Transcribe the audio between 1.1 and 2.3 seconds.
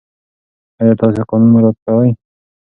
قانون مراعات کوئ؟